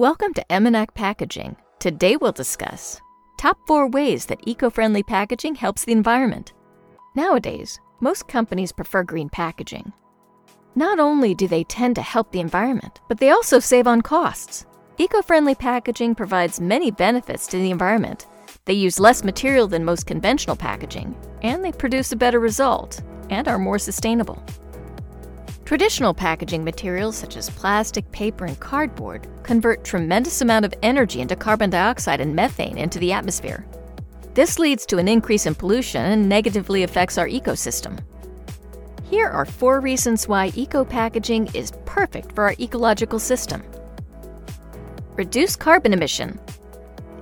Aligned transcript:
Welcome 0.00 0.32
to 0.32 0.44
Emenac 0.48 0.94
Packaging. 0.94 1.56
Today 1.78 2.16
we'll 2.16 2.32
discuss 2.32 3.02
top 3.36 3.58
four 3.66 3.86
ways 3.86 4.24
that 4.24 4.40
eco 4.46 4.70
friendly 4.70 5.02
packaging 5.02 5.56
helps 5.56 5.84
the 5.84 5.92
environment. 5.92 6.54
Nowadays, 7.14 7.78
most 8.00 8.26
companies 8.26 8.72
prefer 8.72 9.02
green 9.02 9.28
packaging. 9.28 9.92
Not 10.74 10.98
only 10.98 11.34
do 11.34 11.46
they 11.46 11.64
tend 11.64 11.96
to 11.96 12.00
help 12.00 12.32
the 12.32 12.40
environment, 12.40 13.02
but 13.08 13.18
they 13.18 13.28
also 13.28 13.58
save 13.58 13.86
on 13.86 14.00
costs. 14.00 14.64
Eco 14.96 15.20
friendly 15.20 15.54
packaging 15.54 16.14
provides 16.14 16.62
many 16.62 16.90
benefits 16.90 17.46
to 17.48 17.58
the 17.58 17.70
environment. 17.70 18.26
They 18.64 18.72
use 18.72 18.98
less 18.98 19.22
material 19.22 19.66
than 19.66 19.84
most 19.84 20.06
conventional 20.06 20.56
packaging, 20.56 21.14
and 21.42 21.62
they 21.62 21.72
produce 21.72 22.10
a 22.12 22.16
better 22.16 22.40
result 22.40 23.02
and 23.28 23.46
are 23.46 23.58
more 23.58 23.78
sustainable. 23.78 24.42
Traditional 25.70 26.12
packaging 26.12 26.64
materials 26.64 27.16
such 27.16 27.36
as 27.36 27.48
plastic, 27.48 28.10
paper, 28.10 28.44
and 28.44 28.58
cardboard 28.58 29.28
convert 29.44 29.84
tremendous 29.84 30.40
amount 30.40 30.64
of 30.64 30.74
energy 30.82 31.20
into 31.20 31.36
carbon 31.36 31.70
dioxide 31.70 32.20
and 32.20 32.34
methane 32.34 32.76
into 32.76 32.98
the 32.98 33.12
atmosphere. 33.12 33.64
This 34.34 34.58
leads 34.58 34.84
to 34.86 34.98
an 34.98 35.06
increase 35.06 35.46
in 35.46 35.54
pollution 35.54 36.04
and 36.04 36.28
negatively 36.28 36.82
affects 36.82 37.18
our 37.18 37.28
ecosystem. 37.28 38.00
Here 39.04 39.28
are 39.28 39.44
four 39.44 39.78
reasons 39.78 40.26
why 40.26 40.50
eco 40.56 40.84
packaging 40.84 41.54
is 41.54 41.70
perfect 41.84 42.32
for 42.32 42.42
our 42.42 42.56
ecological 42.58 43.20
system. 43.20 43.62
Reduce 45.14 45.54
carbon 45.54 45.92
emission. 45.92 46.40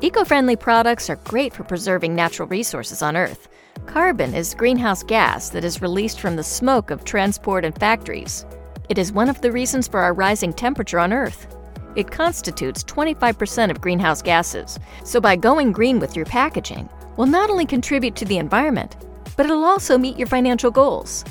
Eco 0.00 0.24
friendly 0.24 0.54
products 0.54 1.10
are 1.10 1.16
great 1.16 1.52
for 1.52 1.64
preserving 1.64 2.14
natural 2.14 2.46
resources 2.48 3.02
on 3.02 3.16
Earth, 3.16 3.48
Carbon 3.86 4.34
is 4.34 4.54
greenhouse 4.54 5.02
gas 5.02 5.48
that 5.50 5.64
is 5.64 5.82
released 5.82 6.20
from 6.20 6.36
the 6.36 6.42
smoke 6.42 6.90
of 6.90 7.04
transport 7.04 7.64
and 7.64 7.76
factories. 7.78 8.44
It 8.88 8.98
is 8.98 9.12
one 9.12 9.28
of 9.28 9.40
the 9.40 9.50
reasons 9.50 9.88
for 9.88 10.00
our 10.00 10.12
rising 10.12 10.52
temperature 10.52 10.98
on 10.98 11.12
Earth. 11.12 11.56
It 11.96 12.10
constitutes 12.10 12.84
25% 12.84 13.70
of 13.70 13.80
greenhouse 13.80 14.22
gases, 14.22 14.78
so 15.04 15.20
by 15.20 15.36
going 15.36 15.72
green 15.72 15.98
with 15.98 16.14
your 16.14 16.26
packaging 16.26 16.88
will 17.16 17.26
not 17.26 17.50
only 17.50 17.66
contribute 17.66 18.14
to 18.16 18.24
the 18.24 18.38
environment, 18.38 18.96
but 19.36 19.46
it'll 19.46 19.64
also 19.64 19.96
meet 19.96 20.18
your 20.18 20.28
financial 20.28 20.70
goals. 20.70 21.24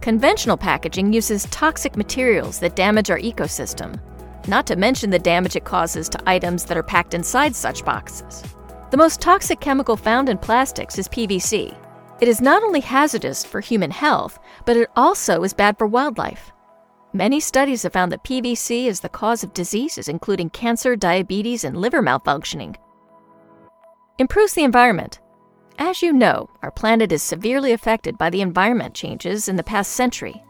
Conventional 0.00 0.56
packaging 0.56 1.12
uses 1.12 1.46
toxic 1.50 1.96
materials 1.96 2.60
that 2.60 2.76
damage 2.76 3.10
our 3.10 3.18
ecosystem, 3.18 4.00
not 4.48 4.66
to 4.66 4.76
mention 4.76 5.10
the 5.10 5.18
damage 5.18 5.56
it 5.56 5.64
causes 5.64 6.08
to 6.08 6.28
items 6.28 6.64
that 6.64 6.76
are 6.76 6.82
packed 6.82 7.14
inside 7.14 7.54
such 7.54 7.84
boxes. 7.84 8.42
The 8.90 8.96
most 8.96 9.20
toxic 9.20 9.60
chemical 9.60 9.96
found 9.96 10.28
in 10.28 10.38
plastics 10.38 10.98
is 10.98 11.08
PVC, 11.08 11.76
it 12.18 12.28
is 12.28 12.40
not 12.40 12.62
only 12.62 12.80
hazardous 12.80 13.44
for 13.44 13.60
human 13.60 13.90
health, 13.90 14.38
but 14.64 14.76
it 14.76 14.88
also 14.96 15.42
is 15.42 15.52
bad 15.52 15.76
for 15.76 15.86
wildlife. 15.86 16.50
Many 17.12 17.40
studies 17.40 17.82
have 17.82 17.92
found 17.92 18.10
that 18.10 18.24
PVC 18.24 18.86
is 18.86 19.00
the 19.00 19.08
cause 19.10 19.44
of 19.44 19.52
diseases 19.52 20.08
including 20.08 20.50
cancer, 20.50 20.96
diabetes, 20.96 21.64
and 21.64 21.76
liver 21.76 22.02
malfunctioning. 22.02 22.74
Improves 24.18 24.54
the 24.54 24.64
environment. 24.64 25.20
As 25.78 26.00
you 26.00 26.10
know, 26.10 26.48
our 26.62 26.70
planet 26.70 27.12
is 27.12 27.22
severely 27.22 27.72
affected 27.72 28.16
by 28.16 28.30
the 28.30 28.40
environment 28.40 28.94
changes 28.94 29.46
in 29.46 29.56
the 29.56 29.62
past 29.62 29.92
century. 29.92 30.42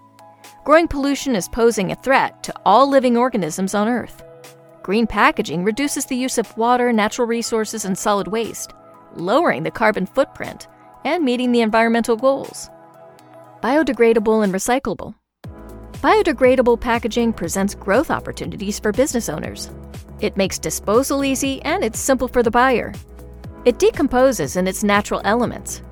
Growing 0.66 0.88
pollution 0.88 1.36
is 1.36 1.48
posing 1.48 1.92
a 1.92 1.94
threat 1.94 2.42
to 2.42 2.52
all 2.66 2.90
living 2.90 3.16
organisms 3.16 3.72
on 3.72 3.86
Earth. 3.86 4.24
Green 4.82 5.06
packaging 5.06 5.62
reduces 5.62 6.06
the 6.06 6.16
use 6.16 6.38
of 6.38 6.58
water, 6.58 6.92
natural 6.92 7.28
resources, 7.28 7.84
and 7.84 7.96
solid 7.96 8.26
waste, 8.26 8.72
lowering 9.14 9.62
the 9.62 9.70
carbon 9.70 10.06
footprint 10.06 10.66
and 11.04 11.24
meeting 11.24 11.52
the 11.52 11.60
environmental 11.60 12.16
goals. 12.16 12.68
Biodegradable 13.62 14.42
and 14.42 14.52
recyclable. 14.52 15.14
Biodegradable 16.02 16.80
packaging 16.80 17.32
presents 17.32 17.76
growth 17.76 18.10
opportunities 18.10 18.80
for 18.80 18.90
business 18.90 19.28
owners. 19.28 19.70
It 20.18 20.36
makes 20.36 20.58
disposal 20.58 21.24
easy 21.24 21.62
and 21.62 21.84
it's 21.84 22.00
simple 22.00 22.26
for 22.26 22.42
the 22.42 22.50
buyer. 22.50 22.92
It 23.64 23.78
decomposes 23.78 24.56
in 24.56 24.66
its 24.66 24.82
natural 24.82 25.20
elements. 25.22 25.82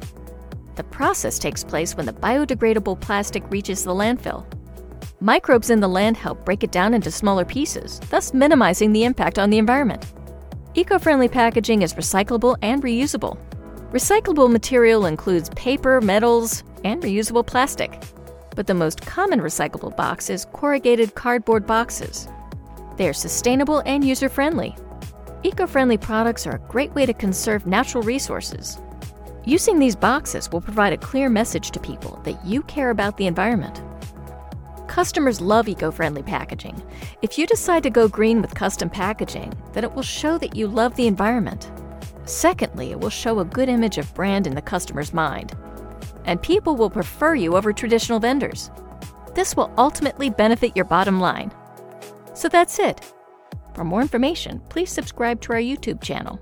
The 0.74 0.82
process 0.82 1.38
takes 1.38 1.62
place 1.62 1.96
when 1.96 2.06
the 2.06 2.12
biodegradable 2.12 3.00
plastic 3.00 3.48
reaches 3.52 3.84
the 3.84 3.94
landfill. 3.94 4.44
Microbes 5.24 5.70
in 5.70 5.80
the 5.80 5.88
land 5.88 6.16
help 6.16 6.44
break 6.44 6.62
it 6.62 6.70
down 6.70 6.94
into 6.94 7.10
smaller 7.10 7.44
pieces, 7.44 7.98
thus 8.10 8.32
minimizing 8.32 8.92
the 8.92 9.04
impact 9.04 9.38
on 9.38 9.50
the 9.50 9.58
environment. 9.58 10.12
Eco 10.74 10.98
friendly 10.98 11.28
packaging 11.28 11.82
is 11.82 11.94
recyclable 11.94 12.56
and 12.62 12.82
reusable, 12.82 13.36
Recyclable 13.94 14.50
material 14.50 15.06
includes 15.06 15.50
paper, 15.50 16.00
metals, 16.00 16.64
and 16.82 17.00
reusable 17.00 17.46
plastic. 17.46 18.02
But 18.56 18.66
the 18.66 18.74
most 18.74 19.00
common 19.00 19.40
recyclable 19.40 19.96
box 19.96 20.30
is 20.30 20.48
corrugated 20.52 21.14
cardboard 21.14 21.64
boxes. 21.64 22.26
They 22.96 23.08
are 23.08 23.12
sustainable 23.12 23.84
and 23.86 24.02
user 24.02 24.28
friendly. 24.28 24.74
Eco 25.44 25.68
friendly 25.68 25.96
products 25.96 26.44
are 26.44 26.56
a 26.56 26.68
great 26.68 26.92
way 26.96 27.06
to 27.06 27.14
conserve 27.14 27.68
natural 27.68 28.02
resources. 28.02 28.78
Using 29.44 29.78
these 29.78 29.94
boxes 29.94 30.50
will 30.50 30.60
provide 30.60 30.92
a 30.92 30.98
clear 30.98 31.28
message 31.30 31.70
to 31.70 31.78
people 31.78 32.20
that 32.24 32.44
you 32.44 32.62
care 32.62 32.90
about 32.90 33.16
the 33.16 33.28
environment. 33.28 33.80
Customers 34.94 35.40
love 35.40 35.66
eco 35.68 35.90
friendly 35.90 36.22
packaging. 36.22 36.80
If 37.20 37.36
you 37.36 37.48
decide 37.48 37.82
to 37.82 37.90
go 37.90 38.06
green 38.06 38.40
with 38.40 38.54
custom 38.54 38.88
packaging, 38.88 39.52
then 39.72 39.82
it 39.82 39.92
will 39.92 40.04
show 40.04 40.38
that 40.38 40.54
you 40.54 40.68
love 40.68 40.94
the 40.94 41.08
environment. 41.08 41.72
Secondly, 42.26 42.92
it 42.92 43.00
will 43.00 43.10
show 43.10 43.40
a 43.40 43.44
good 43.44 43.68
image 43.68 43.98
of 43.98 44.14
brand 44.14 44.46
in 44.46 44.54
the 44.54 44.62
customer's 44.62 45.12
mind. 45.12 45.52
And 46.26 46.40
people 46.40 46.76
will 46.76 46.90
prefer 46.90 47.34
you 47.34 47.56
over 47.56 47.72
traditional 47.72 48.20
vendors. 48.20 48.70
This 49.34 49.56
will 49.56 49.74
ultimately 49.76 50.30
benefit 50.30 50.76
your 50.76 50.84
bottom 50.84 51.18
line. 51.18 51.52
So 52.32 52.48
that's 52.48 52.78
it. 52.78 53.00
For 53.74 53.82
more 53.82 54.00
information, 54.00 54.60
please 54.68 54.92
subscribe 54.92 55.40
to 55.40 55.54
our 55.54 55.58
YouTube 55.58 56.02
channel. 56.02 56.38